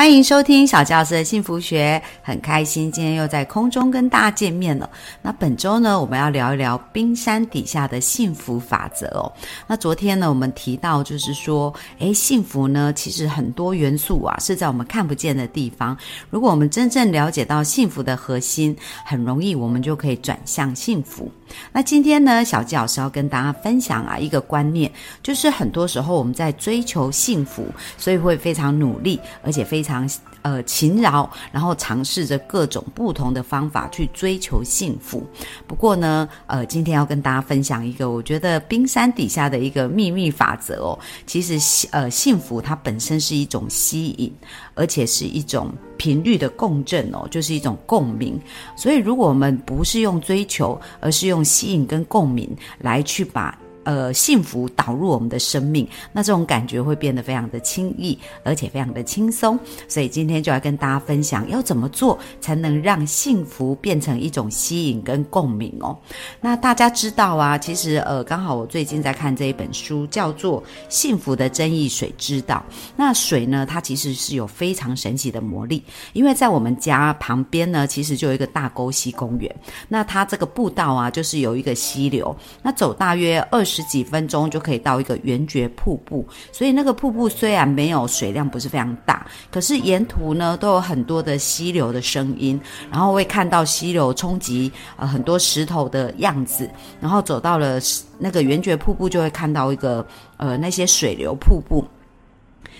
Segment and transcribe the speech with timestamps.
[0.00, 4.88] 欢迎收听小教师的幸福学，很开心今天又在空中跟大家见面了。
[5.20, 9.30] 那本周呢，我们要聊一聊冰山底下的幸福法则哦。
[9.66, 15.94] 那昨天呢，我们提到就是说，诶，幸福呢，其实很多元素啊是在我们看不见的地方。
[16.30, 21.30] 如果我们真正了解到幸福的核心，很容易我们就可以转向幸福。
[21.72, 24.90] 那今天呢，小纪老师要跟大家分享啊一个观念，
[25.22, 30.08] 就是很多时候我们在追求幸福，所以会非常努力，而且非常。
[30.42, 35.26] 呃勤劳，然后尝试着各种不同的方法去追求幸福。
[35.66, 40.98] 不过呢，呃，今天要跟大家分享一个我觉得冰山底下的一个秘密法则哦。
[41.26, 44.32] 其实呃，幸福它本身是一种吸引，
[44.74, 48.38] 而且是一种频率的共振哦，就是一种共鸣。
[48.76, 52.48] 所以，如果我们不是用追求，而是用吸引跟共鸣
[52.78, 53.56] 来去把。
[53.84, 59.58] 呃，幸福导入我们的生命，那这种感觉会变得非常的轻易，而且非常的轻松。
[59.88, 65.96] 所以今天就要跟大家分享，要怎么做才能让幸福变成一种吸引跟共鸣哦。
[66.42, 72.62] 那大家知道啊，其实呃，刚好我最近在看这一本书，叫做《幸福的争议水之道》。
[72.96, 75.82] 那水呢，它其实是有非常神奇的魔力，
[76.12, 79.56] 因为在我们家旁边呢，其实就有一个大沟溪公园。
[79.88, 83.64] 那它这个步道啊，就是有一个溪流，那走大约二。
[83.70, 92.60] 十几分钟就可以到一个圆觉瀑布，所以那个瀑布虽然没有水量不是非常大，可是沿途呢都有很多的溪流的声音，
[92.90, 96.68] 然后会看到溪流冲击呃很多石头的样子，
[97.00, 97.78] 然后走到了
[98.18, 100.04] 那个圆觉瀑布就会看到一个
[100.36, 101.84] 呃那些水流瀑布。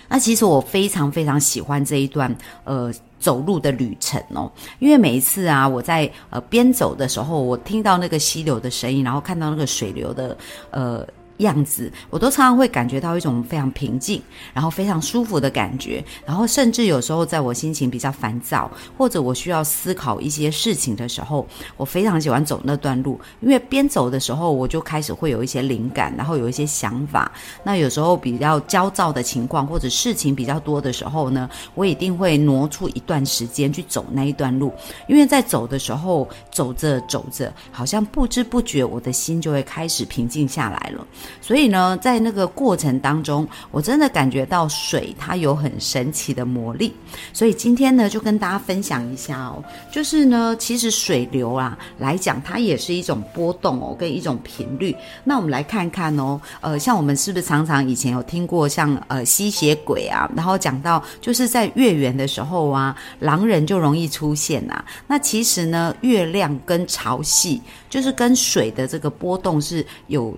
[0.09, 10.37] 那其实我非常非常喜欢这一段呃走路的旅程哦，因为每一次啊我在呃边走的时候，我听到那个溪流的声音，然后看到那个水流的
[10.71, 11.06] 呃。
[11.41, 14.23] 样子，我都常常会感觉到一种非常平静，
[14.55, 21.47] 然后非常舒服的感觉，然后甚至有时候在我心情比较烦躁，或者我需要思考一些事情的时候，
[21.77, 27.31] 我非常喜欢走那段路，因为边走的时候我就开始会有一些灵感，然后有一些想法。
[27.65, 34.73] 那有时候比较焦躁的情况或者事情比较多的时候呢，我一定会挪出一段时间去走那一段路，
[35.09, 41.06] 因为在走的时候，走着走着，好像不知不觉我的心就会开始平静下来了。
[41.41, 46.95] 所以呢，在那个过程当中，我真的感觉到水它有很神奇的魔力。
[47.33, 54.95] 所以今天呢，就跟大家分享一下哦，就是呢，其实水流啊来讲，它也是一种波动哦，跟一种频率。
[55.25, 64.85] 那我们来看看哦，呃，像我们是不是常常以前有听过像呃吸血鬼啊，然后讲到就是在月圆的时候啊，狼人就容易出现呐。
[65.07, 70.37] 那其实呢，月亮跟潮汐就是跟水的这个波动是有。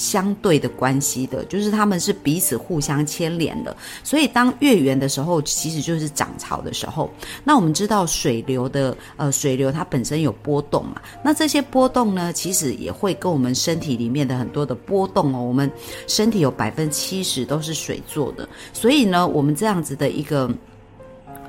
[0.00, 7.10] 相对的关系的，就是他们是彼此互相牵连的，所以当月圆的时候，其实就是涨潮的时候。
[7.44, 15.70] 那我们知道水流的，呃，水流它本身有波动嘛，那这些波动呢，其实也会跟我们身体里面的很多的波动哦，我们
[16.06, 20.50] 身体有百分之七十都是水做的，所以呢，我们这样子的一个。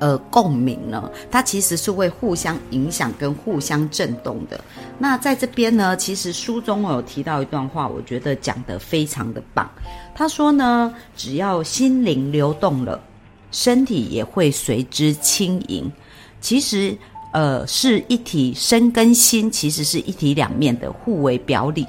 [0.01, 4.59] 呃，共鸣呢，它其实是会互相影响跟互相震动的。
[4.97, 9.69] 那在这边呢，其实书中有提到一段话，我觉得讲得非常的棒。
[10.15, 12.99] 他说呢，只要心灵流动了，
[13.51, 15.91] 身体也会随之轻盈。
[16.39, 16.97] 其实，
[17.31, 21.85] 呃，是一体身跟心其实是一体两面的，互为表里。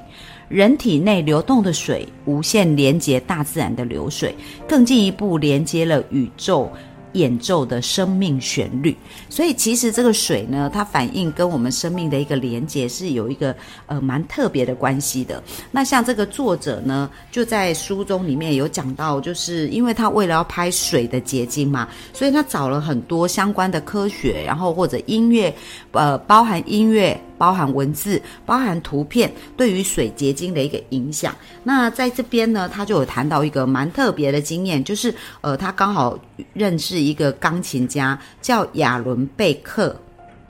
[0.49, 4.35] 人体内流动的水，无限连接大自然的流水，
[4.67, 6.71] 更进一步连接了宇宙。
[7.13, 8.95] 演奏的生命旋律，
[9.29, 15.41] 所以其实这个水呢，它反映跟我们生命的一个连接是有一个呃蛮特别的关系的。
[15.71, 25.53] 那像这个作者呢，就在书中里面有讲到，就是因为他为了要拍水的结晶嘛，所以他找了很多相关的科学，然后或者音乐，
[25.91, 27.19] 呃，包含音乐。
[27.37, 31.33] 包含文字、包含图片，对于水结晶的一个影响。
[31.63, 36.17] 那在这边呢，他就有谈到一个蛮特别的经验，就是呃，他刚好
[36.53, 39.95] 认识一个钢琴家，叫亚伦贝克，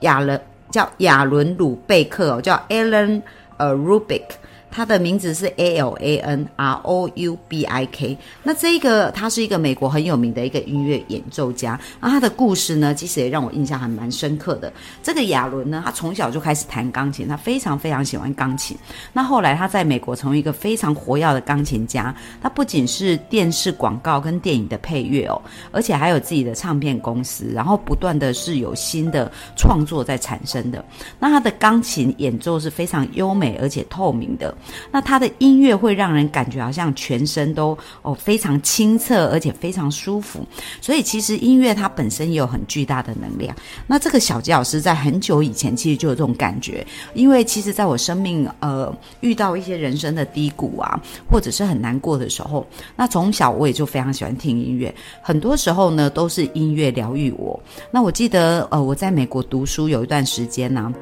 [0.01, 0.39] 亚伦
[0.71, 3.21] 叫亚伦鲁贝克，叫 Alan
[3.57, 4.23] 呃 Rubik。
[4.73, 8.17] 他的名字是 A L A N R O U B I K。
[8.41, 11.79] 那这个他是一个美国很有名的一个音乐演奏家。
[11.99, 14.73] 那他的故事呢，其实也让我印象还蛮深刻的。
[15.03, 18.75] 这个亚伦呢，他从小就开始弹钢琴，他非常非常喜欢钢琴。
[19.13, 22.13] 那后来他在美国成为一个非常活跃的钢琴家。
[22.41, 25.39] 他不仅是电视广告跟电影的配乐哦，
[25.71, 30.83] 而且还有自己的唱片公司，然后不断的是有新的创作在产生的。
[31.19, 34.55] 那他的钢琴演奏是非常优美而且透明的。
[34.91, 40.45] 那他的音乐会让人感觉好像全身都哦非常清澈，而且非常舒服。
[40.81, 43.55] 所以其实音乐它本身也有很巨大的能量。
[43.87, 50.99] 那这个小吉老师在很久以前其实就有这种感觉，因为其实在我生命呃遇到一些人生的低谷啊，
[51.29, 52.65] 或者是很难过的时候，
[52.95, 57.59] 那从小我也就非常喜欢听音乐，很多时候呢都是音乐疗愈我。
[57.91, 60.93] 那我记得呃我在美国读书有一段时间呢。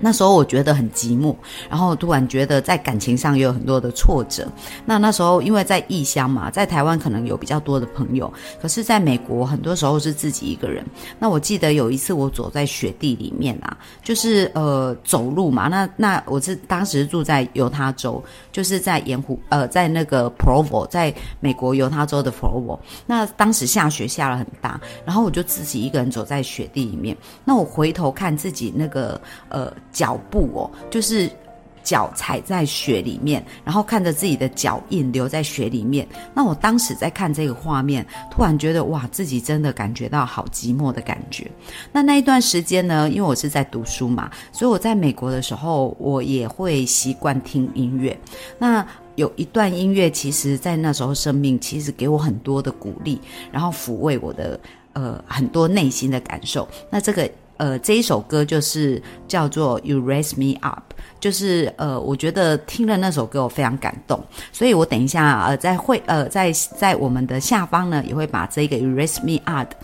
[0.00, 1.34] 那时候我觉得很寂寞，
[1.68, 4.46] 然后突然觉得在感情上也有很多的挫折。
[4.84, 10.84] 那那时候因为在异乡嘛，在台湾可能有比较多的朋友，可是在美国很多时候是自己一个人。
[11.18, 15.68] 那我记得有一次我走在雪地里面啊，就是呃走路嘛。
[15.68, 18.22] 那那我是当时住在犹他州，
[18.52, 22.78] 就是在盐湖呃在那个 Provo，在美国犹他州的 Provo。
[23.06, 27.16] 那当时下雪下了很大，然后我就自己一个人走在雪地里面。
[27.44, 29.72] 那我回头看自己那个呃。
[29.92, 31.30] 脚步哦，就是
[31.82, 36.06] 脚踩在雪里面，然后看着自己的脚印留在雪里面。
[36.34, 41.50] 那我当时在看这个画面，突然觉得哇，自己真的感觉到好寂寞的感觉。
[41.90, 48.14] 那那一段时间呢，因为我是在读书嘛，所以我在美国的时候，我也会习惯听音乐。
[48.58, 53.18] 那有一段音乐，其实在那时候生命其实给我很多的鼓励，
[53.50, 54.60] 然后抚慰我的
[54.92, 56.68] 呃很多内心的感受。
[56.90, 57.30] 那这个。
[57.58, 60.82] 呃，这一首歌就是叫做《You Raise Me Up》，
[61.20, 69.72] 就是呃，我觉得听了那首歌我非常感动，所以我等一下呃，在会呃，在在我们的下方呢，也会把这个《You Raise Me Up》，《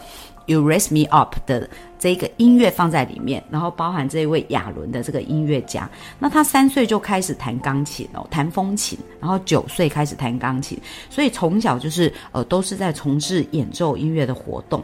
[0.46, 1.68] You Raise Me Up》的
[1.98, 10.78] 这个音乐放在里面，然后包含这一位亚伦的这个音乐家，那他三岁就开始弹钢琴哦，弹风琴，然后九岁开始弹钢琴，
[11.10, 14.80] 所以从小就是呃，都是在从事演奏音乐的活动。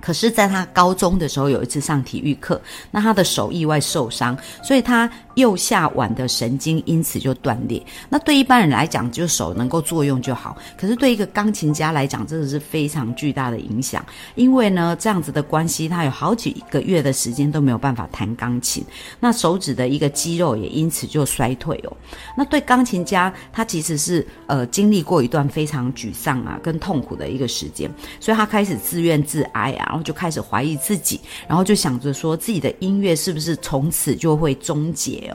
[0.00, 2.60] 可是，在他高中的时候，有一次上体育课，
[2.90, 7.82] 那他的手意外受伤，所以他右下腕的神经因此就断裂。
[8.10, 10.58] 那对一般人来讲，就手能够作用就好。
[10.76, 14.04] 可是对一个钢琴家来讲，真的是非常巨大的影响。
[14.34, 18.84] 因为呢，这样子的关系，他有好几个月的时间都没有办法弹钢琴。
[19.18, 21.96] 那手指的一个肌肉也因此就衰退哦。
[22.36, 27.90] 那对钢琴家，他其实是呃经历过一段非常沮丧啊跟痛苦的一个时间，
[28.20, 29.86] 所以他开始自怨自哀啊。
[29.86, 35.25] 然后就开始怀疑自己，然后就想着说自己的音乐是不是从此就会终结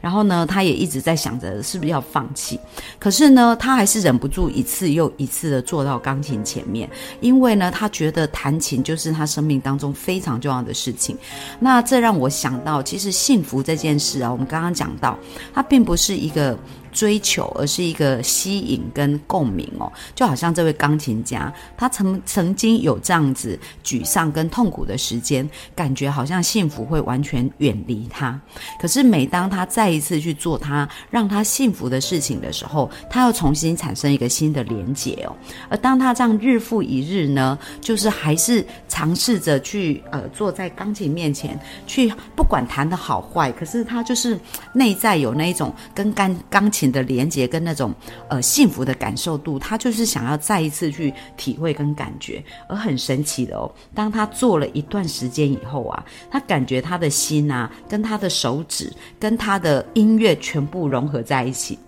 [0.00, 2.58] 然后呢，他也一直在想着是不是要放弃。
[2.98, 6.88] 可是呢，他还是忍不住一次又一次的坐到钢琴前面，
[7.20, 11.16] 因为呢，他觉得弹琴就是他生命当中非常重要的事情。
[11.58, 15.18] 那这让我想到，其实幸福这件事啊，我们刚刚讲到，
[15.52, 16.58] 它并不是一个。
[16.94, 28.40] 追求，而是一个吸引跟共鸣哦，就好像这位钢琴家，他曾曾经有这样子沮丧跟痛苦的时间，感觉好像幸福会完全远离他。
[28.80, 35.34] 可是每当他再一次去做他让他幸福的事情的时候，他又重新产生一个新的连结哦。
[35.68, 41.58] 而当他这样日复一日呢，就是还是尝试着去呃坐在钢琴面前，
[41.88, 44.38] 去不管弹的好坏，可是他就是
[44.72, 46.83] 内在有那一种跟钢钢琴。
[46.90, 47.92] 的连接跟那种
[48.28, 61.78] 呃幸福的感受度，他就是想要再一次去体会跟感觉，而很神奇的哦，当他做了一段时间以后啊，他感觉他的心啊，跟他的手指，跟他的音乐全部融合在一起。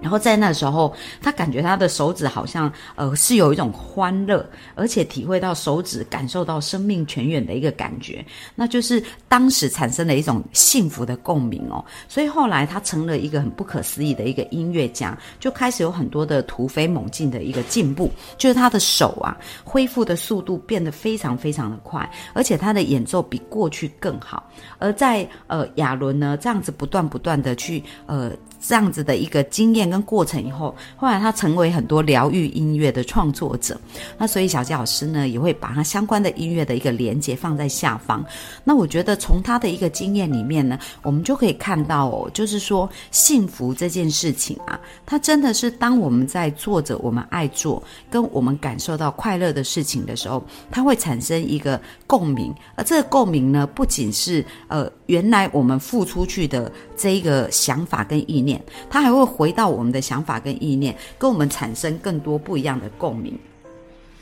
[0.00, 8.24] 然后在那时候，他感觉他的手指好像呃是有一种欢乐，而且体会到手指感受到生命泉源的一个感觉，
[8.54, 11.84] 那就是当时产生了一种幸福的共鸣哦。
[12.08, 24.48] 所以后来他成了一个很不可思议的一个音乐家，就开始有很多的突飞猛进的一个进步，就是他的手啊恢复的速度变得非常非常的快，而且他的演奏比过去更好。
[24.78, 28.32] 而在呃亚伦呢这样子不断不断的去呃。
[28.60, 33.80] 这样子的一个经验跟过程以后，后来他成为很多疗愈音乐的创作者。
[34.18, 38.24] 那所以小杰老师呢，也会把他相关的音乐的一个连接放在下方。
[38.64, 52.52] 那我觉得从他的一个经验里面呢，我们就可以看到哦，就是说幸福这件事情啊，它真的是当我们在做着我们爱做跟我们感受到快乐的事情的时候，它会产生一个共鸣。
[52.74, 58.47] 而这个共鸣呢，不仅是呃原来我们付出去的这一个想法跟意念。
[58.48, 63.38] 念，它还会回到我们的想法跟意念，跟我们产生更多不一样的共鸣。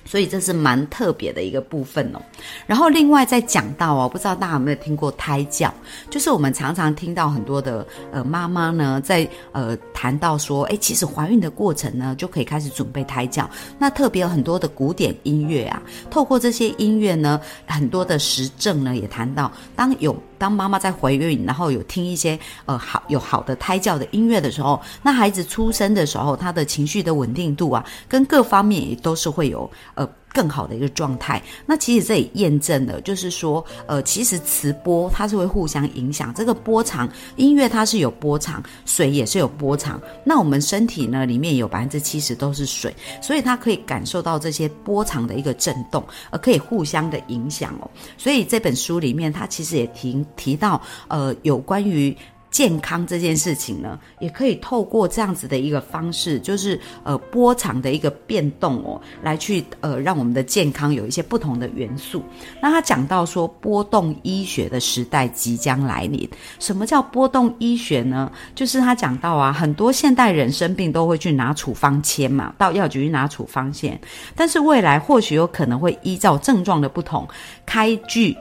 [0.09, 2.23] 所以这是蛮特别的一个部分哦。
[2.65, 5.69] 然后另外再讲到哦，不知道大家有没有听过胎教？
[6.09, 13.51] 就是我们常常听到很多的呃妈妈呢，在呃谈到说，哎，其实怀孕的过程呢，就可以开始准备胎教。
[13.81, 29.71] 那特别有很多的古典音乐啊，透过这些音乐呢，很多的实证呢也谈到，当有当妈妈在怀孕，然后有听一些呃好有好的胎教的音乐的时候，那孩子出生的时候，他的情绪的稳定度啊，跟各方面也都是会有。
[29.95, 31.43] 呃，更好的一个状态。
[31.65, 36.35] 那其实这也验证了，就是说，呃，其实磁波它是会互相影响。
[36.35, 39.99] 这个波长，音乐它是有波长，水也是有波长。
[40.23, 47.91] 那我们身体呢，里面有百分之七十都是水，所以它可以感受到这些波长的一个震动，而可以互相的影响哦。
[48.19, 50.79] 所以这本书里面，它其实也提提到，
[51.09, 52.15] 呃，有关于。
[52.57, 62.23] 健康这件事情呢，也可以透过这样子的一个方式，就是呃波长的一个变动哦，来去呃让我们的健康有一些不同的元素。
[62.63, 66.27] 那他讲到说，波动医学的时代即将来临。
[66.59, 68.33] 什么叫波动医学呢？
[68.55, 74.01] 就是他讲到啊，很多现代人生病都会去拿处方签嘛，到药局去拿处方签，
[74.35, 77.29] 但是未来或许有可能会依照症状的不同
[77.67, 78.35] 开具。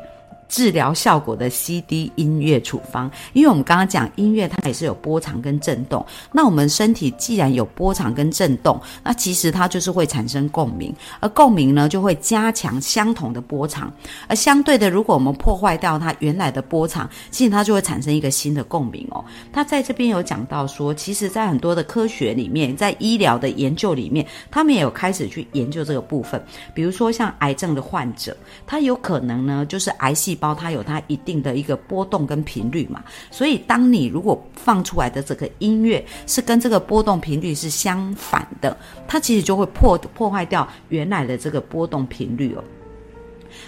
[0.47, 6.05] 治疗效果的 CD 音乐处方，因为我们刚刚讲音乐，它也是有波长跟震动。
[6.31, 13.91] 那我们身体既然有波长跟震动，那其实它就是会产生共鸣，而共鸣呢就会加强相同的波长。
[14.27, 19.25] 而相对的，如果我们破坏掉它原来的波长，其实它就会产生一个新的共鸣哦。
[19.51, 26.39] 他在这边有讲到说，其实在很多的科学里面，在医疗的研究里面，他们也有开始去研究这个部分。
[26.73, 28.37] 比如说像癌症的患者，
[28.67, 30.35] 他有可能呢就是癌细。
[30.35, 42.63] 胞它有它一定的一个波动跟频率嘛，所以当你如果放出来的这个音乐是跟这个波动频率是相反的，它其实就会破破坏掉原来的这个波动频率哦。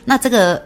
[0.06, 0.62] 那这个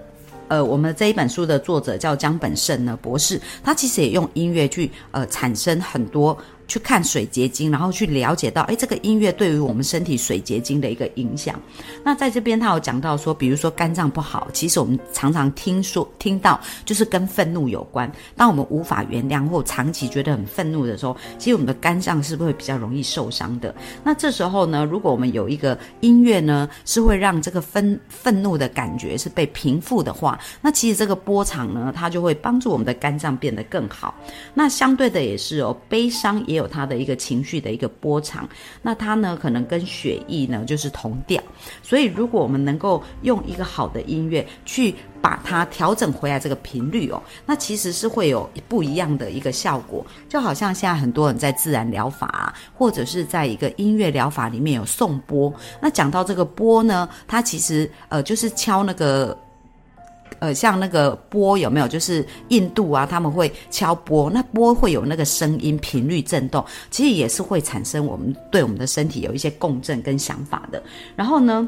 [0.48, 6.38] 呃，我们这一本书的作者叫江本胜呢博士，他其实也用音乐去呃产生很多。
[6.71, 11.59] 去看水结晶，然后去了解到，哎，这个音乐对于我们身体水结晶的一个影响。
[12.01, 18.09] 那在这边他有讲到说，比如说肝脏不好，其实我们常常听说听到，就是跟愤怒有关。
[18.37, 23.75] 当我们无法原谅或长期觉得很愤怒的时候，其实我们的肝脏是不会比较容易受伤的？
[24.01, 34.15] 那这时候呢，如果我们有一个音乐呢，是会让这个愤愤怒的感觉是被平复的话，那其实这个波长呢，它就会帮助我们的肝脏变得更好。
[34.53, 36.61] 那相对的也是哦，悲伤也有。
[36.62, 38.48] 有它的一个情绪的一个波长，
[38.82, 41.41] 那它呢可能跟血液呢就是同调，
[41.84, 59.38] 所以如果我们能够用一个好的音乐去把它调整回来这个频率哦，那其实是会有不一样的一个效果，就好像现在很多人在自然疗法或者是在一个音乐疗法里面有送波，那讲到这个波呢，它其实呃就是敲那个。
[60.41, 61.88] 呃，像那个波有没有？
[61.88, 70.81] 就是印度啊，他们会敲波，那波会有那个声音频率震动，其实也是会产生我们对我们的身体有一些共振跟想法的。
[71.15, 71.67] 然后呢？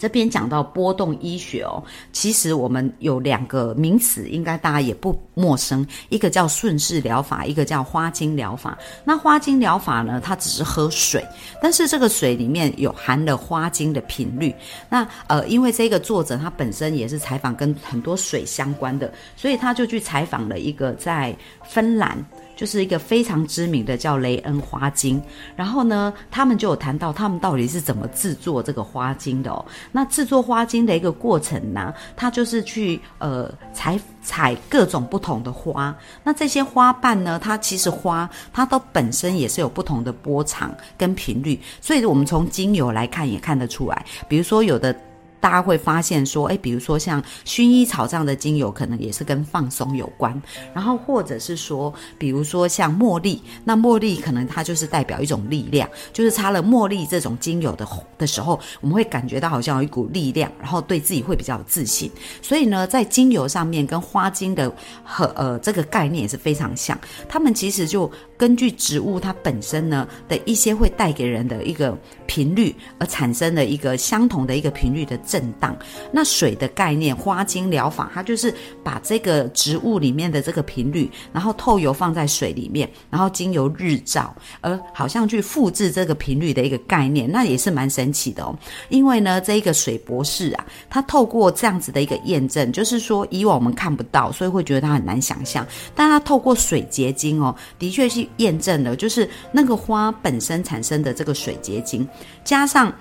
[0.00, 8.78] 这边讲到波动医学哦，其实我们有两个名词，应该大家也不陌生，一个叫顺势疗法，一个叫花精疗法。
[9.04, 11.22] 那花精疗法呢，它只是喝水，
[11.60, 14.54] 但是这个水里面有含了花精的频率。
[14.88, 22.16] 那呃，因为这个作者他本身也是采访跟很多水相关的，所以他就去采访了一个在芬兰。
[22.60, 25.18] 就是一个非常知名的叫雷恩花精，
[25.56, 29.64] 然后呢，他们就有谈到他们到底是怎么制作这个花精的哦。
[29.90, 44.94] 那制作花精的一个过程呢，它就是去呃采采各种不同的花，那这些花瓣呢，它其实花它都本身也是有不同的波长跟频率，所以我们从精油来看也看得出来，比如说有的。
[45.40, 50.40] 大家会发现说，哎，比如说像薰衣草这样的精油，可能也是跟放松有关。
[50.74, 62.10] 然后或者是说，比如说像茉莉，那茉莉可能它就是代表一种力量，就是擦了茉莉这种精油的的时候，我们会感觉到好像有一股力量，然后对自己会比较有自信。
[62.42, 64.70] 所以呢，在精油上面跟花精的
[65.02, 68.10] 和呃这个概念也是非常像，他们其实就。
[68.40, 71.94] 根据植物它本身呢的一些会带给人的一个
[72.24, 75.76] 频率，而产生的一个相同的一个频率的震荡。
[76.10, 88.58] 那水的概念，花精疗法，它就是把这个植物里面的这个频率，然后透油放在水里面，然后经由日照，而好像去复制这个频率的一个概念，那也是蛮神奇的哦。
[88.88, 95.66] 因为呢，这一个水博士啊，他透过这样子的一个验证，就是说以往我们看不到，所以会觉得他很难想象。
[95.94, 98.26] 但他透过水结晶哦，的确是。
[98.38, 102.06] 验证了，就是那个花本身产生的这个水结晶，
[102.44, 102.92] 加上。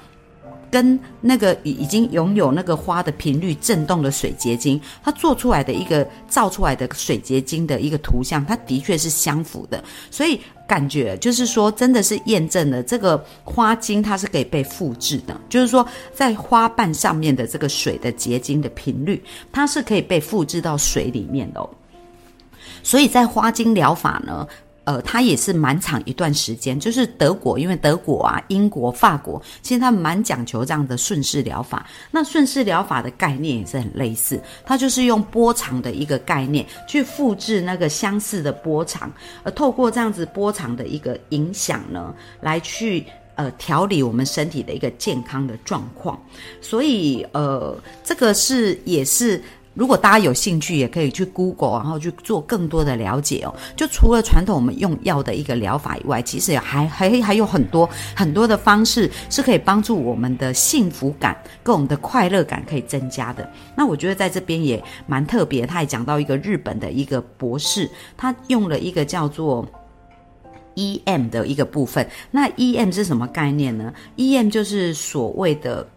[0.72, 15.84] 跟那个已已经拥有那个花的频率震动的水结晶，它做出来的一个造出来的水结晶的一个图像，它的确是相符的，所以感觉就是说，真的是验证了这个花茎它是可以被复制的，就是说
[16.14, 21.68] 在花瓣上面的这个水的结晶的频率，它是可以被复制到水里面的，
[22.84, 24.48] 所以在花茎疗法呢。
[24.90, 31.86] 呃，它也是蛮长一段时间，就是德国，因为德国啊、英国、法国，其实他们蛮讲求这样的顺势疗法。
[32.10, 43.06] 那顺势疗法的概念也是很类似，它就是用波长的一个概念去复制那个相似的波长，而透过这样子波长的一个影响呢，来去
[43.36, 46.20] 呃调理我们身体的一个健康的状况。
[46.62, 49.40] 所以呃，这个是也是。
[49.80, 53.56] 如果大家有兴趣，也可以去 Google，然后去做更多的了解哦。
[53.78, 63.50] 就除了传统我们用药的一个疗法以外，其实还还还有很多很多的方式是可以帮助我们的幸福感跟我们的快乐感可以增加的。
[63.74, 69.66] 那我觉得在这边也蛮特别，他也讲到一个日本的一个博士，他用了一个叫做
[70.76, 72.06] EM 的一个部分。
[72.32, 75.88] 那 EM 是什么概念呢？EM 就是所谓的。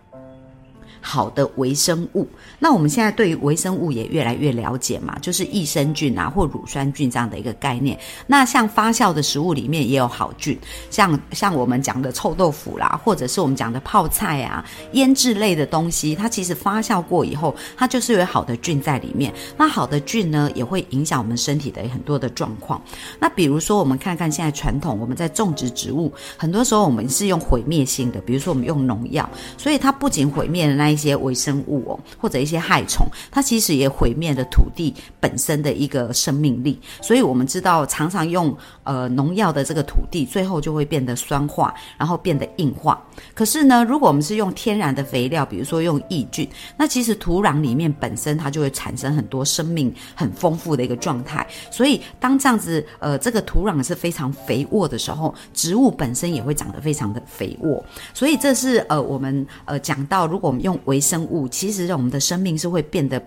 [1.04, 2.26] 好的微生物，
[2.60, 7.98] 那我们现在对于微生物也越来越了解嘛，就是益生菌啊或乳酸菌这样的一个概念。
[8.24, 10.56] 那像发酵的食物里面也有好菌，
[10.90, 19.34] 像像我们讲的臭豆腐啦，或者是我们讲的泡菜啊、腌制类的东西，它其实发酵过以后，它就是有好的菌在里面。
[19.56, 22.80] 那好的菌呢，也会影响我们身体的很多的状况。
[23.18, 29.28] 那比如说，我们看看现在传统我们在种植植物，很多时候我们是用毁灭性的，比如说我们用农药，
[29.58, 30.91] 所以它不仅毁灭了那。
[30.92, 36.78] 一些微生物哦，或者一些害虫，它其实也毁灭了土地本身的一个生命力。
[37.00, 43.02] 所以，我们知道常常用呃农药的这个土地，最后就会变得酸化，然后变得硬化。
[43.34, 51.46] 可是呢，如果我们是用天然的肥料，比如说用抑菌，那其实土壤里面本身它就会产生很多生命很丰富的一个状态。
[51.70, 57.82] 所以，当这样子呃这个土壤是非常肥沃的时候，植物本身也会长得非常的肥沃。
[58.12, 63.22] 所以，这是呃我们呃讲到，如果我们用微生物其实我们的生命是会变得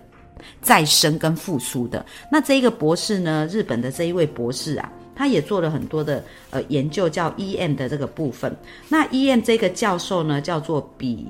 [0.60, 2.04] 再生跟复苏的。
[2.30, 8.54] 那这一个博士呢，日本的这一位博士啊，他也做了很多的呃研究，叫 EM 的这个部分。
[8.88, 11.28] 那 EM 这个教授呢，叫做比。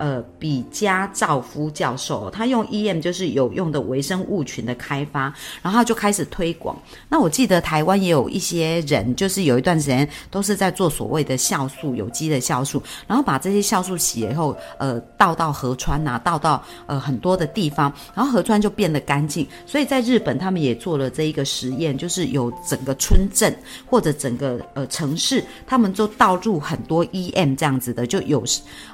[0.00, 6.74] 呃，比加兆夫教授，他用 EM 就是有用的微生物群的开发，然后就开始推广。
[7.06, 19.46] 那我记得台湾也有一些人，就是有一段时间都是在做所谓的酵素，有机的酵素，然后把这些酵素洗了以后，呃，倒到河川呐，倒到呃很多的地方，然后河川就变得干净。
[19.66, 28.42] 所以在日本，他们也做了这一个实验，就是有整个村镇或者整个呃城市，他们就倒入很多 EM 这样子的，就有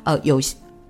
[0.02, 0.40] 呃有。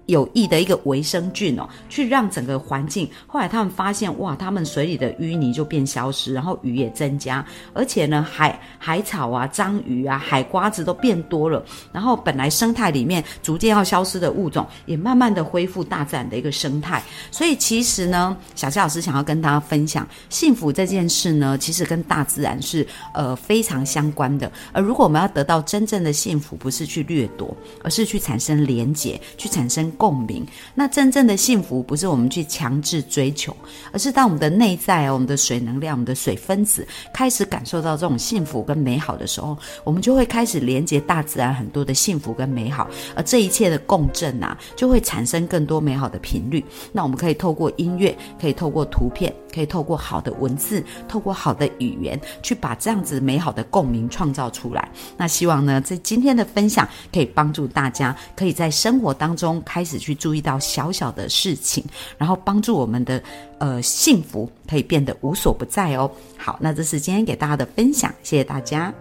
[0.07, 3.09] 有益的一个维生菌哦，去让整个环境。
[3.27, 11.65] 后来他们发现，哇，他们水里的淤泥就变消失，然后鱼也增加，而且呢，海海草啊、章鱼啊、海瓜子都变多了。
[11.93, 17.03] 然后本来生态里面逐渐要消失的物种，也慢慢的恢复大自然的一个生态。
[17.33, 24.51] 所以其实呢，小谢老师想要跟大家分享，幸福这件事呢，其实跟大自然是呃非常相关的。
[24.73, 29.93] 而如果我们要得到真正的幸福，不是去掠夺，而是去产生连结，去产生。
[29.97, 30.47] 共鸣。
[30.75, 33.57] 那真正的幸福不是我们去强制追求，
[33.93, 46.63] 而是当我们的内在、我们的水能量、我们的水分子开始感受到这种幸福跟美好的时候，我们就会开始连接大自然很多的幸福跟美好，而这一切的共振啊，就会产生更多美好的频率。
[46.93, 54.87] 那我们可以透过音乐，可以透过图片，可以透过好的文字，透过好的语言，去把这样子美好的共鸣创造出来。
[55.17, 59.86] 那希望呢，在今天的分享可以帮助大家，可以在生活当中开。
[59.87, 61.85] 始去注意到小小的事情，
[62.19, 63.23] 然后帮助我们的
[63.59, 66.11] 呃幸福可以变得无所不在哦。
[66.37, 68.93] 好，那这是今天给大家的分享，谢谢大家。